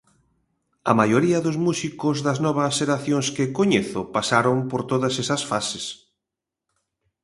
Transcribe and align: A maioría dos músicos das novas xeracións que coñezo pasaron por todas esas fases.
A 0.91 0.93
maioría 0.99 1.39
dos 1.45 1.57
músicos 1.67 2.17
das 2.27 2.37
novas 2.45 2.71
xeracións 2.79 3.27
que 3.35 3.51
coñezo 3.57 4.01
pasaron 4.15 4.57
por 4.69 4.81
todas 4.91 5.13
esas 5.23 5.41
fases. 5.49 5.85